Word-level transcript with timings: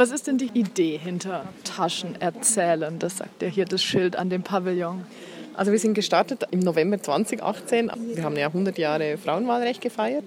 Was 0.00 0.12
ist 0.12 0.28
denn 0.28 0.38
die 0.38 0.50
Idee 0.54 0.96
hinter 0.96 1.44
Taschen 1.62 2.18
erzählen? 2.22 2.98
Das 2.98 3.18
sagt 3.18 3.42
ja 3.42 3.48
hier 3.48 3.66
das 3.66 3.82
Schild 3.82 4.16
an 4.16 4.30
dem 4.30 4.42
Pavillon. 4.42 5.04
Also 5.52 5.72
wir 5.72 5.78
sind 5.78 5.92
gestartet 5.92 6.44
im 6.52 6.60
November 6.60 7.02
2018. 7.02 7.90
Wir 8.14 8.24
haben 8.24 8.34
ja 8.34 8.46
100 8.46 8.78
Jahre 8.78 9.18
Frauenwahlrecht 9.18 9.82
gefeiert. 9.82 10.24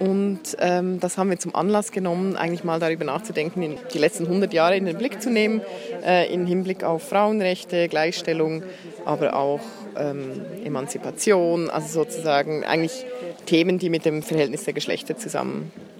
Und 0.00 0.56
ähm, 0.58 0.98
das 0.98 1.16
haben 1.16 1.30
wir 1.30 1.38
zum 1.38 1.54
Anlass 1.54 1.92
genommen, 1.92 2.34
eigentlich 2.34 2.64
mal 2.64 2.80
darüber 2.80 3.04
nachzudenken, 3.04 3.78
die 3.94 3.98
letzten 3.98 4.26
100 4.26 4.52
Jahre 4.52 4.76
in 4.76 4.86
den 4.86 4.98
Blick 4.98 5.22
zu 5.22 5.30
nehmen, 5.30 5.60
äh, 6.04 6.34
im 6.34 6.44
Hinblick 6.44 6.82
auf 6.82 7.08
Frauenrechte, 7.08 7.86
Gleichstellung, 7.86 8.64
aber 9.04 9.36
auch 9.36 9.60
ähm, 9.96 10.42
Emanzipation, 10.64 11.70
also 11.70 12.02
sozusagen 12.02 12.64
eigentlich 12.64 13.06
Themen, 13.46 13.78
die 13.78 13.90
mit 13.90 14.04
dem 14.04 14.24
Verhältnis 14.24 14.64
der 14.64 14.74
Geschlechter 14.74 15.16
zusammenhängen. 15.16 15.91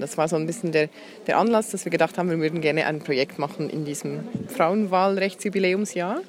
Das 0.00 0.16
war 0.16 0.28
so 0.28 0.36
ein 0.36 0.46
bisschen 0.46 0.72
der, 0.72 0.88
der 1.26 1.38
Anlass, 1.38 1.70
dass 1.70 1.84
wir 1.84 1.90
gedacht 1.90 2.18
haben, 2.18 2.30
wir 2.30 2.38
würden 2.38 2.60
gerne 2.60 2.86
ein 2.86 3.00
Projekt 3.00 3.38
machen 3.38 3.68
in 3.68 3.84
diesem 3.84 4.20
Frauenwahlrechtsjubiläumsjahr. 4.48 6.20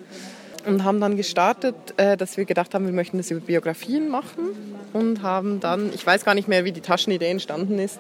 Und 0.66 0.84
haben 0.84 1.00
dann 1.00 1.16
gestartet, 1.16 1.76
äh, 1.96 2.18
dass 2.18 2.36
wir 2.36 2.44
gedacht 2.44 2.74
haben, 2.74 2.86
wir 2.86 2.94
möchten 2.94 3.18
das 3.18 3.32
über 3.32 3.40
Biografien 3.40 4.10
machen 4.10 4.50
und 4.92 5.22
haben 5.22 5.62
dann, 5.62 5.94
ich 5.94 6.06
weiß 6.06 6.26
gar 6.26 6.34
nicht 6.34 6.50
mehr, 6.50 6.66
wie 6.66 6.74
die 6.74 6.82
Taschenidee 6.82 7.30
entstanden 7.30 7.80
ist, 7.80 8.00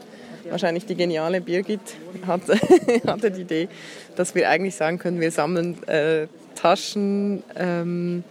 wahrscheinlich 0.49 0.85
die 0.85 0.95
geniale 0.95 1.39
Birgit 1.39 1.79
hatte, 2.25 2.59
hatte 3.07 3.31
die 3.31 3.41
Idee, 3.41 3.69
dass 4.17 4.35
wir 4.35 4.49
eigentlich 4.49 4.75
sagen 4.75 4.99
können, 4.99 5.21
wir 5.21 5.31
sammeln 5.31 5.81
äh, 5.87 6.27
Taschen, 6.55 7.43
ähm, 7.55 8.23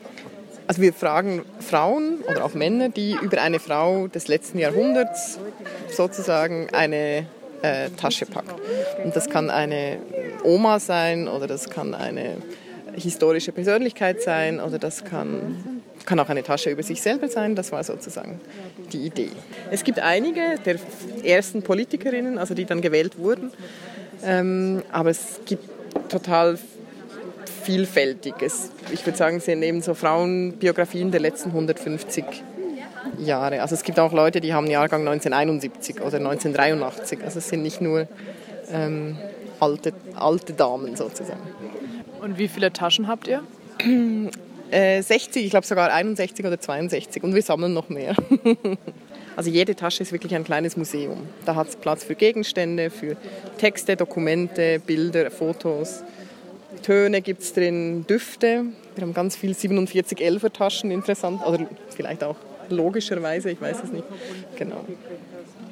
also 0.67 0.83
wir 0.83 0.93
fragen 0.93 1.45
Frauen 1.61 2.19
oder 2.29 2.45
auch 2.45 2.55
Männer, 2.55 2.89
die 2.89 3.17
über 3.21 3.41
eine 3.41 3.61
Frau 3.61 4.09
des 4.09 4.29
letzten 4.29 4.59
Jahrhunderts 4.59 5.39
sozusagen 5.91 6.69
eine 6.73 7.27
äh, 7.63 7.91
Tasche 7.97 8.27
packen. 8.27 8.55
Und 9.05 9.15
das 9.15 9.31
kann 9.31 9.51
eine 9.51 9.99
Oma 10.45 10.81
sein 10.81 11.29
oder 11.29 11.47
das 11.47 11.71
kann 11.71 11.95
eine 11.95 12.37
historische 12.95 13.53
Persönlichkeit 13.53 14.23
sein 14.23 14.61
oder 14.61 14.79
das 14.79 15.05
kann, 15.05 15.83
kann 16.05 16.19
auch 16.19 16.29
eine 16.29 16.43
Tasche 16.43 16.71
über 16.71 16.83
sich 16.83 17.03
selber 17.03 17.29
sein. 17.29 17.55
Das 17.55 17.73
war 17.73 17.85
sozusagen 17.85 18.41
die 18.93 19.07
Idee. 19.07 19.31
Es 19.71 19.85
gibt 19.85 19.99
einige 20.01 20.59
der 20.65 20.77
ersten 21.25 21.63
Politikerinnen, 21.63 22.39
also 22.39 22.55
die 22.55 22.65
dann 22.65 22.81
gewählt 22.81 23.19
wurden, 23.19 23.53
ähm, 24.25 24.83
aber 24.91 25.11
es 25.11 25.41
gibt 25.45 25.69
total 26.11 26.59
vielfältig. 27.67 28.35
Es, 28.41 28.71
ich 28.93 29.05
würde 29.05 29.19
sagen, 29.19 29.39
es 29.39 29.45
sind 29.45 29.63
eben 29.63 29.83
so 29.83 29.95
Frauenbiografien 29.95 31.11
der 31.11 31.21
letzten 31.21 31.51
150 31.51 32.25
Jahre. 33.19 33.61
Also 33.61 33.75
es 33.75 33.83
gibt 33.83 33.99
auch 33.99 34.13
Leute, 34.13 34.41
die 34.41 34.55
haben 34.55 34.69
Jahrgang 34.69 35.01
1971 35.01 35.97
oder 35.97 36.19
1983. 36.19 37.23
Also 37.25 37.39
es 37.41 37.49
sind 37.49 37.63
nicht 37.63 37.81
nur 37.81 38.07
ähm, 38.73 39.17
alte, 39.59 39.93
alte 40.15 40.53
Damen 40.53 40.97
sozusagen. 40.97 41.41
Und 42.21 42.39
wie 42.39 42.49
viele 42.49 42.73
Taschen 42.73 43.09
habt 43.09 43.27
ihr? 43.27 43.43
Äh, 44.71 45.03
60, 45.03 45.45
ich 45.45 45.51
glaube 45.51 45.67
sogar 45.67 45.93
61 45.93 46.45
oder 46.45 46.61
62 46.61 47.23
und 47.23 47.35
wir 47.35 47.43
sammeln 47.43 47.73
noch 47.73 47.89
mehr. 47.89 48.15
also 49.37 49.51
jede 49.51 49.75
Tasche 49.75 50.03
ist 50.03 50.13
wirklich 50.13 50.35
ein 50.35 50.45
kleines 50.45 50.77
Museum. 50.77 51.19
Da 51.45 51.55
hat 51.55 51.69
es 51.69 51.77
Platz 51.77 52.05
für 52.05 52.15
Gegenstände, 52.15 52.91
für 52.91 53.17
Texte, 53.59 53.97
Dokumente, 53.97 54.81
Bilder, 54.85 55.31
Fotos. 55.31 56.03
Töne 56.83 57.23
gibt 57.23 57.43
es 57.43 57.53
drin, 57.53 58.07
Düfte. 58.07 58.65
Wir 58.95 59.03
haben 59.03 59.15
ganz 59.15 59.37
viel 59.37 59.55
47 59.55 60.19
11er 60.19 60.53
Taschen, 60.53 60.91
interessant. 60.91 61.45
Oder 61.47 61.67
vielleicht 61.91 62.25
auch 62.25 62.37
logischerweise, 62.69 63.51
ich 63.51 63.61
weiß 63.61 63.85
es 63.85 63.93
nicht. 63.93 64.05
Genau. 64.57 64.85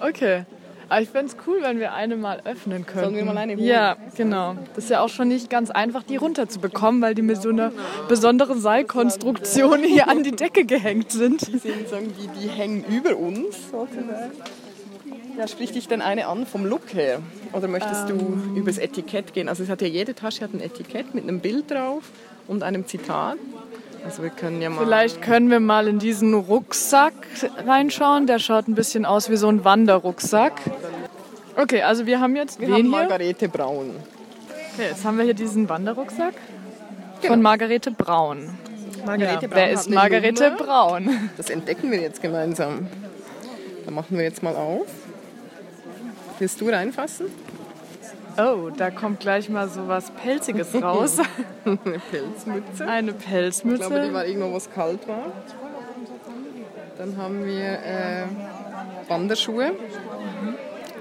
Okay. 0.00 0.44
Aber 0.88 1.00
ich 1.00 1.08
fände 1.08 1.32
es 1.32 1.36
cool, 1.46 1.58
wenn 1.62 1.78
wir 1.78 1.94
eine 1.94 2.16
mal 2.16 2.42
öffnen 2.44 2.84
können. 2.84 3.04
Sollen 3.04 3.16
wir 3.16 3.24
mal 3.24 3.38
eine 3.38 3.56
holen? 3.56 3.64
Ja, 3.64 3.96
genau. 4.16 4.56
Das 4.74 4.84
ist 4.84 4.90
ja 4.90 5.00
auch 5.00 5.08
schon 5.08 5.28
nicht 5.28 5.48
ganz 5.48 5.70
einfach, 5.70 6.02
die 6.02 6.16
runterzubekommen, 6.16 7.00
weil 7.00 7.14
die 7.14 7.22
mit 7.22 7.40
so 7.40 7.48
einer 7.48 7.72
besonderen 8.08 8.60
Seilkonstruktion 8.60 9.82
hier 9.82 10.08
an 10.08 10.22
die 10.22 10.32
Decke 10.32 10.64
gehängt 10.64 11.10
sind. 11.10 11.48
Die, 11.48 11.58
sind 11.58 11.88
so, 11.88 11.96
die, 11.96 12.28
die 12.40 12.48
hängen 12.48 12.84
über 12.84 13.16
uns 13.16 13.70
sozusagen. 13.70 14.32
Ja, 15.38 15.48
spricht 15.48 15.74
dich 15.74 15.88
denn 15.88 16.00
eine 16.00 16.26
an 16.28 16.46
vom 16.46 16.64
Look 16.64 16.94
her? 16.94 17.20
Oder 17.52 17.68
möchtest 17.68 18.08
ähm. 18.08 18.18
du 18.54 18.58
übers 18.58 18.78
Etikett 18.78 19.34
gehen? 19.34 19.48
Also 19.48 19.62
es 19.62 19.68
hat 19.68 19.82
ja 19.82 19.88
jede 19.88 20.14
Tasche 20.14 20.42
hat 20.42 20.54
ein 20.54 20.60
Etikett 20.60 21.14
mit 21.14 21.24
einem 21.24 21.40
Bild 21.40 21.70
drauf 21.70 22.04
und 22.46 22.62
einem 22.62 22.86
Zitat. 22.86 23.36
Also 24.04 24.22
wir 24.22 24.30
können 24.30 24.60
ja 24.60 24.70
mal 24.70 24.84
Vielleicht 24.84 25.22
können 25.22 25.50
wir 25.50 25.60
mal 25.60 25.88
in 25.88 25.98
diesen 25.98 26.34
Rucksack 26.34 27.14
reinschauen. 27.66 28.26
Der 28.26 28.38
schaut 28.38 28.68
ein 28.68 28.74
bisschen 28.74 29.06
aus 29.06 29.30
wie 29.30 29.36
so 29.36 29.48
ein 29.48 29.64
Wanderrucksack. 29.64 30.60
Okay, 31.56 31.82
also 31.82 32.04
wir 32.06 32.20
haben 32.20 32.36
jetzt 32.36 32.60
wir 32.60 32.68
wen 32.68 32.74
haben 32.74 32.82
hier? 32.82 32.90
Margarete 32.90 33.48
Braun. 33.48 33.90
Okay, 34.74 34.88
jetzt 34.90 35.04
haben 35.04 35.16
wir 35.16 35.24
hier 35.24 35.34
diesen 35.34 35.68
Wanderrucksack 35.68 36.34
genau. 37.20 37.32
von 37.32 37.42
Margarete 37.42 37.90
Braun. 37.90 38.50
Margarete 39.06 39.46
ja, 39.46 39.48
Braun 39.48 39.50
wer 39.52 39.70
ist 39.72 39.90
Margarete 39.90 40.50
Nummer. 40.50 40.56
Braun? 40.56 41.30
Das 41.36 41.48
entdecken 41.50 41.90
wir 41.90 42.00
jetzt 42.00 42.20
gemeinsam. 42.20 42.88
Dann 43.84 43.94
machen 43.94 44.16
wir 44.16 44.24
jetzt 44.24 44.42
mal 44.42 44.56
auf. 44.56 44.86
Willst 46.38 46.60
du 46.60 46.68
reinfassen? 46.68 47.26
Oh, 48.36 48.70
da 48.76 48.90
kommt 48.90 49.20
gleich 49.20 49.48
mal 49.48 49.68
so 49.68 49.86
was 49.86 50.10
Pelziges 50.10 50.74
raus. 50.82 51.18
Eine 51.64 52.00
Pelzmütze. 52.10 52.86
Eine 52.86 53.12
Pelzmütze. 53.12 53.82
Ich 53.82 53.88
glaube, 53.88 54.06
die 54.06 54.12
war 54.12 54.26
irgendwo, 54.26 54.52
wo 54.52 54.56
es 54.56 54.70
kalt 54.70 55.06
war. 55.06 55.32
Dann 56.98 57.16
haben 57.16 57.44
wir 57.44 57.64
äh, 57.64 58.24
Wanderschuhe. 59.08 59.72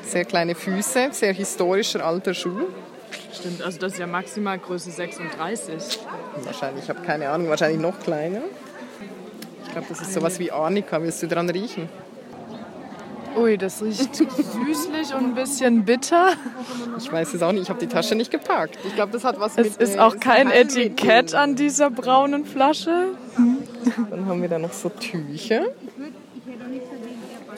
Sehr 0.03 0.25
kleine 0.25 0.53
Füße, 0.53 1.09
sehr 1.11 1.33
historischer 1.33 2.05
alter 2.05 2.33
Schuh. 2.33 2.67
Stimmt, 3.31 3.61
also 3.63 3.79
das 3.79 3.93
ist 3.93 3.99
ja 3.99 4.07
maximal 4.07 4.59
Größe 4.59 4.91
36. 4.91 5.99
Wahrscheinlich, 6.43 6.83
ich 6.83 6.89
habe 6.89 7.01
keine 7.01 7.29
Ahnung, 7.29 7.49
wahrscheinlich 7.49 7.79
noch 7.79 7.99
kleiner. 7.99 8.41
Ich 9.65 9.71
glaube, 9.71 9.87
das 9.89 10.01
ist 10.01 10.13
sowas 10.13 10.39
wie 10.39 10.51
Arnika. 10.51 11.01
Willst 11.01 11.23
du 11.23 11.27
dran 11.27 11.49
riechen? 11.49 11.89
Ui, 13.35 13.57
das 13.57 13.81
riecht 13.81 14.15
süßlich 14.15 15.13
und 15.15 15.25
ein 15.25 15.35
bisschen 15.35 15.85
bitter. 15.85 16.33
Ich 16.97 17.11
weiß 17.11 17.33
es 17.33 17.41
auch 17.41 17.51
nicht, 17.51 17.63
ich 17.63 17.69
habe 17.69 17.79
die 17.79 17.87
Tasche 17.87 18.15
nicht 18.15 18.31
gepackt. 18.31 18.77
Ich 18.85 18.95
glaube, 18.95 19.11
das 19.11 19.23
hat 19.23 19.39
was 19.39 19.57
es 19.57 19.57
mit... 19.57 19.81
Es 19.81 19.89
ist 19.89 19.99
auch 19.99 20.19
kein 20.19 20.51
Etikett 20.51 21.33
an 21.33 21.55
dieser 21.55 21.89
braunen 21.89 22.45
Flasche. 22.45 23.09
Dann 24.09 24.25
haben 24.27 24.41
wir 24.41 24.49
da 24.49 24.59
noch 24.59 24.73
so 24.73 24.89
Tücher. 24.89 25.63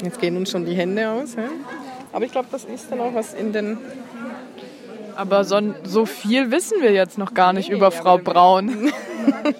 Jetzt 0.02 0.20
gehen 0.20 0.38
uns 0.38 0.52
schon 0.52 0.66
die 0.66 0.76
Hände 0.76 1.10
aus. 1.10 1.36
Ja? 1.36 1.50
Aber 2.14 2.26
ich 2.26 2.32
glaube, 2.32 2.48
das 2.52 2.64
ist 2.66 2.90
dann 2.90 3.02
auch 3.02 3.14
was 3.14 3.34
in 3.34 3.52
den... 3.52 3.78
Aber 5.16 5.46
so, 5.46 5.60
so 5.84 6.06
viel 6.06 6.52
wissen 6.52 6.82
wir 6.82 6.92
jetzt 6.92 7.18
noch 7.18 7.34
gar 7.34 7.54
nicht 7.54 7.70
nee, 7.70 7.76
über 7.76 7.92
Frau 7.92 8.18
Braun. 8.18 8.92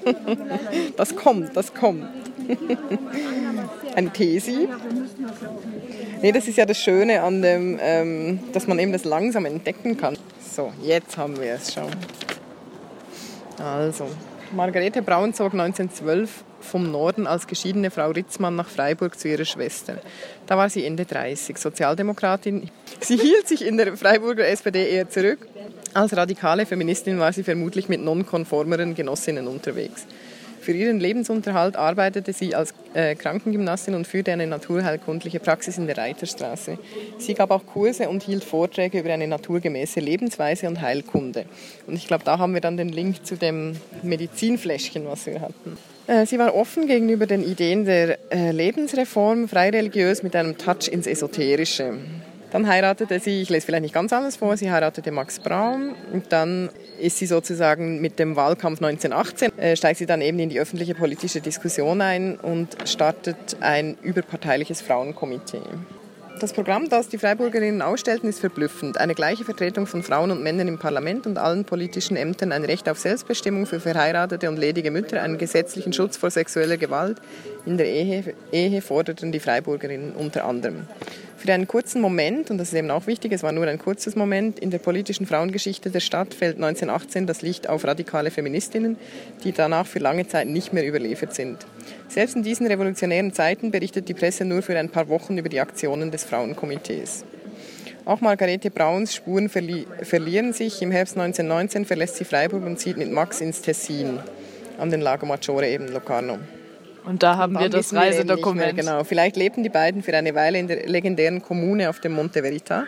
das 0.98 1.16
kommt, 1.16 1.56
das 1.56 1.74
kommt. 1.74 2.06
Ein 3.96 4.12
Tesi. 4.12 4.68
Nee, 6.22 6.32
das 6.32 6.48
ist 6.48 6.58
ja 6.58 6.66
das 6.66 6.78
Schöne 6.78 7.22
an 7.22 7.42
dem, 7.42 7.80
ähm, 7.82 8.40
dass 8.54 8.68
man 8.68 8.80
eben 8.80 8.92
das 8.92 9.04
langsam 9.04 9.46
entdecken 9.46 9.98
kann. 9.98 10.18
So, 10.56 10.72
jetzt 10.82 11.18
haben 11.18 11.40
wir 11.40 11.54
es 11.54 11.74
schon. 11.74 11.90
Also, 13.62 14.08
Margarete 14.52 15.02
Braun 15.02 15.34
zog 15.34 15.54
1912 15.54 16.44
vom 16.62 16.92
Norden 16.92 17.28
als 17.28 17.48
geschiedene 17.48 17.92
Frau 17.92 18.10
Ritzmann 18.12 18.56
nach 18.56 18.68
Freiburg 18.68 19.20
zu 19.20 19.28
ihrer 19.28 19.46
Schwester. 19.46 19.98
Da 20.48 20.58
war 20.58 20.70
sie 20.70 20.86
Ende 20.86 21.06
30, 21.06 21.58
Sozialdemokratin. 21.58 22.70
Sie 23.02 23.18
hielt 23.18 23.48
sich 23.48 23.66
in 23.66 23.78
der 23.78 23.96
Freiburger 23.96 24.48
SPD 24.48 24.90
eher 24.90 25.10
zurück. 25.10 25.48
Als 25.94 26.16
radikale 26.16 26.66
Feministin 26.66 27.20
war 27.20 27.32
sie 27.32 27.44
vermutlich 27.44 27.88
mit 27.88 28.02
nonkonformeren 28.02 28.96
Genossinnen 28.96 29.48
unterwegs. 29.48 30.06
Für 30.66 30.72
ihren 30.72 31.00
Lebensunterhalt 31.00 31.76
arbeitete 31.76 32.34
sie 32.34 32.56
als 32.56 32.74
äh, 32.96 33.14
Krankengymnastin 33.14 33.94
und 33.94 34.08
führte 34.08 34.32
eine 34.32 34.48
naturheilkundliche 34.48 35.40
Praxis 35.40 35.78
in 35.78 35.86
der 35.86 35.96
Reiterstraße. 35.96 36.80
Sie 37.20 37.36
gab 37.36 37.52
auch 37.52 37.68
Kurse 37.68 38.10
und 38.10 38.24
hielt 38.24 38.44
Vorträge 38.44 39.00
über 39.00 39.14
eine 39.14 39.28
naturgemäße 39.28 40.00
Lebensweise 40.00 40.68
und 40.68 40.82
Heilkunde. 40.82 41.46
Und 41.86 41.94
ich 41.94 42.08
glaube, 42.08 42.24
da 42.24 42.40
haben 42.40 42.56
wir 42.56 42.62
dann 42.62 42.78
den 42.78 42.90
Link 42.90 43.28
zu 43.28 43.36
dem 43.36 43.76
Medizinfläschchen, 44.02 45.06
was 45.06 45.28
wir 45.28 45.40
hatten. 45.40 45.78
Äh, 46.08 46.26
sie 46.26 46.40
war 46.40 46.56
offen 46.56 46.88
gegenüber 46.88 47.28
den 47.28 47.44
Ideen 47.44 47.86
der 47.86 48.18
äh, 48.32 48.50
Lebensreform, 48.50 49.48
frei 49.48 49.70
religiös 49.70 50.24
mit 50.24 50.36
einem 50.36 50.58
Touch 50.58 50.88
ins 50.92 51.06
Esoterische. 51.06 51.94
Dann 52.52 52.68
heiratete 52.68 53.20
sie, 53.20 53.40
ich 53.44 53.50
lese 53.50 53.68
vielleicht 53.68 53.84
nicht 53.84 53.94
ganz 53.94 54.12
alles 54.14 54.38
vor, 54.38 54.58
sie 54.58 54.72
heiratete 54.72 55.12
Max 55.12 55.40
Braun 55.40 55.94
und 56.12 56.32
dann 56.32 56.70
ist 57.00 57.18
sie 57.18 57.26
sozusagen 57.26 58.02
mit 58.02 58.20
dem 58.20 58.36
Wahlkampf 58.36 58.82
1918, 58.82 59.58
äh, 59.58 59.76
steigt 59.76 60.00
sie 60.00 60.06
dann 60.06 60.22
eben 60.22 60.40
in 60.40 60.50
die 60.50 60.60
öffentliche 60.60 60.96
politische 60.96 61.42
Diskussion 61.42 62.02
ein 62.02 62.36
und 62.38 62.76
startet 62.86 63.58
ein 63.60 63.98
überparteiliches 64.02 64.82
Frauenkomitee. 64.82 65.62
Das 66.40 66.52
Programm, 66.52 66.90
das 66.90 67.08
die 67.08 67.18
Freiburgerinnen 67.18 67.82
ausstellten, 67.82 68.28
ist 68.28 68.42
verblüffend. 68.42 68.98
Eine 68.98 69.16
gleiche 69.16 69.46
Vertretung 69.46 69.88
von 69.88 70.04
Frauen 70.04 70.32
und 70.32 70.44
Männern 70.44 70.68
im 70.68 70.78
Parlament 70.78 71.26
und 71.26 71.38
allen 71.38 71.64
politischen 71.64 72.18
Ämtern, 72.18 72.52
ein 72.52 72.66
Recht 72.66 72.90
auf 72.90 73.00
Selbstbestimmung 73.00 73.66
für 73.66 73.80
verheiratete 73.80 74.50
und 74.50 74.58
ledige 74.58 74.92
Mütter, 74.92 75.22
einen 75.22 75.38
gesetzlichen 75.38 75.94
Schutz 75.94 76.18
vor 76.18 76.30
sexueller 76.30 76.76
Gewalt, 76.76 77.22
in 77.66 77.78
der 77.78 77.88
Ehe, 77.88 78.36
Ehe 78.52 78.82
forderten 78.82 79.32
die 79.32 79.40
Freiburgerinnen 79.40 80.12
unter 80.12 80.44
anderem. 80.44 80.88
Für 81.38 81.54
einen 81.54 81.68
kurzen 81.68 82.02
Moment, 82.02 82.50
und 82.50 82.58
das 82.58 82.70
ist 82.70 82.74
eben 82.74 82.90
auch 82.90 83.08
wichtig, 83.08 83.32
es 83.34 83.44
war 83.44 83.52
nur 83.52 83.68
ein 83.68 83.78
kurzes 83.78 84.16
Moment, 84.16 84.58
in 84.58 84.72
der 84.72 84.80
politischen 84.80 85.28
Frauengeschichte 85.28 85.92
der 85.92 86.00
Stadt 86.00 86.34
fällt 86.34 86.56
1918 86.56 87.28
das 87.28 87.42
Licht 87.42 87.70
auf 87.70 87.84
radikale 87.84 88.32
Feministinnen, 88.32 88.98
die 89.44 89.52
danach 89.52 89.86
für 89.86 90.00
lange 90.00 90.28
Zeit 90.28 90.48
nicht 90.48 90.74
mehr 90.74 90.88
überliefert 90.88 91.36
sind. 91.36 91.66
Selbst 92.08 92.36
in 92.36 92.44
diesen 92.44 92.68
revolutionären 92.68 93.34
Zeiten 93.34 93.72
berichtet 93.72 94.08
die 94.08 94.14
Presse 94.14 94.46
nur 94.46 94.62
für 94.62 94.78
ein 94.80 94.90
paar 94.90 95.10
Wochen 95.10 95.38
über 95.38 95.50
die 95.50 95.60
Aktionen 95.60 96.10
des 96.10 96.24
Frauenkomitees. 96.24 97.26
Auch 98.06 98.22
Margarete 98.22 98.70
Brauns 98.70 99.16
Spuren 99.16 99.50
verli 99.50 99.88
verlieren 100.04 100.54
sich. 100.54 100.82
Im 100.84 100.92
Herbst 100.92 101.18
1919 101.18 101.86
verlässt 101.86 102.18
sie 102.18 102.26
Freiburg 102.26 102.64
und 102.64 102.80
zieht 102.80 102.98
mit 102.98 103.12
Max 103.12 103.42
ins 103.42 103.62
Tessin, 103.62 104.20
an 104.78 104.92
den 104.92 105.02
Lago 105.02 105.26
Maggiore 105.26 105.68
eben 105.68 105.92
Locarno. 105.92 106.38
Und 107.06 107.24
da 107.24 107.38
haben 107.38 107.54
wir 107.54 107.70
das 107.70 107.94
Reisedokument. 107.94 108.76
Wir 108.76 108.84
genau. 108.84 109.04
Vielleicht 109.04 109.36
lebten 109.36 109.64
die 109.64 109.70
beiden 109.70 110.02
für 110.02 110.16
eine 110.16 110.34
Weile 110.36 110.58
in 110.60 110.68
der 110.68 110.88
legendären 110.88 111.42
Kommune 111.42 111.90
auf 111.90 112.00
dem 112.00 112.14
Monte 112.14 112.42
Verita. 112.42 112.86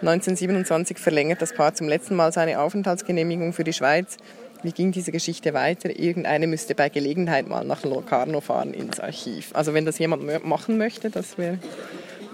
1927 0.00 0.98
verlängert 0.98 1.40
das 1.40 1.54
Paar 1.54 1.74
zum 1.74 1.88
letzten 1.88 2.16
Mal 2.16 2.32
seine 2.32 2.60
Aufenthaltsgenehmigung 2.60 3.52
für 3.52 3.64
die 3.64 3.72
Schweiz. 3.72 4.16
Wie 4.62 4.72
ging 4.72 4.92
diese 4.92 5.12
Geschichte 5.12 5.52
weiter? 5.52 5.98
Irgendeine 5.98 6.46
müsste 6.46 6.74
bei 6.74 6.88
Gelegenheit 6.88 7.48
mal 7.48 7.64
nach 7.64 7.84
Locarno 7.84 8.40
fahren 8.40 8.72
ins 8.72 8.98
Archiv. 8.98 9.50
Also 9.54 9.74
wenn 9.74 9.84
das 9.84 9.98
jemand 9.98 10.44
machen 10.44 10.78
möchte, 10.78 11.10
das 11.10 11.36
wäre... 11.36 11.58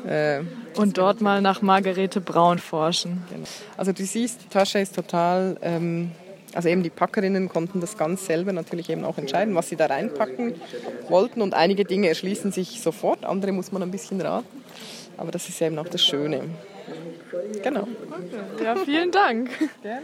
Äh, 0.06 0.42
und 0.78 0.96
dort 0.96 1.20
mal 1.20 1.42
nach 1.42 1.60
Margarete 1.60 2.20
Braun 2.20 2.58
forschen. 2.58 3.24
Genau. 3.30 3.44
Also 3.76 3.92
du 3.92 4.04
siehst, 4.04 4.44
die 4.44 4.48
Tasche 4.48 4.78
ist 4.78 4.94
total... 4.94 5.56
Ähm, 5.60 6.12
also 6.54 6.68
eben 6.68 6.82
die 6.82 6.90
Packerinnen 6.90 7.48
konnten 7.48 7.80
das 7.80 7.96
ganz 7.96 8.26
selber 8.26 8.52
natürlich 8.52 8.90
eben 8.90 9.04
auch 9.04 9.18
entscheiden, 9.18 9.54
was 9.54 9.68
sie 9.68 9.76
da 9.76 9.86
reinpacken 9.86 10.54
wollten. 11.08 11.42
Und 11.42 11.54
einige 11.54 11.84
Dinge 11.84 12.08
erschließen 12.08 12.52
sich 12.52 12.80
sofort, 12.80 13.24
andere 13.24 13.52
muss 13.52 13.72
man 13.72 13.82
ein 13.82 13.90
bisschen 13.90 14.20
raten. 14.20 14.64
Aber 15.16 15.30
das 15.30 15.48
ist 15.48 15.60
eben 15.60 15.78
auch 15.78 15.88
das 15.88 16.02
Schöne. 16.02 16.42
Genau. 17.62 17.86
Ja, 18.62 18.76
vielen 18.76 19.10
Dank. 19.10 19.50
Gerne. 19.82 20.02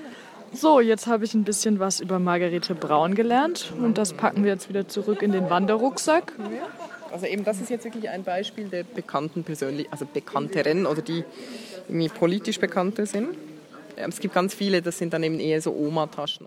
So, 0.52 0.80
jetzt 0.80 1.06
habe 1.06 1.24
ich 1.24 1.34
ein 1.34 1.44
bisschen 1.44 1.80
was 1.80 2.00
über 2.00 2.18
Margarete 2.18 2.74
Braun 2.74 3.14
gelernt 3.14 3.72
und 3.78 3.98
das 3.98 4.12
packen 4.12 4.44
wir 4.44 4.52
jetzt 4.52 4.68
wieder 4.68 4.88
zurück 4.88 5.22
in 5.22 5.32
den 5.32 5.50
Wanderrucksack. 5.50 6.32
Also 7.12 7.26
eben 7.26 7.44
das 7.44 7.60
ist 7.60 7.68
jetzt 7.68 7.84
wirklich 7.84 8.08
ein 8.08 8.24
Beispiel 8.24 8.68
der 8.68 8.84
bekannten 8.84 9.42
persönlich, 9.44 9.88
also 9.90 10.06
bekannteren 10.06 10.86
oder 10.86 11.02
die 11.02 11.24
irgendwie 11.88 12.08
politisch 12.08 12.60
bekannter 12.60 13.06
sind. 13.06 13.28
Es 13.96 14.20
gibt 14.20 14.34
ganz 14.34 14.54
viele, 14.54 14.82
das 14.82 14.98
sind 14.98 15.12
dann 15.12 15.22
eben 15.22 15.40
eher 15.40 15.60
so 15.60 15.74
Oma-Taschen. 15.74 16.44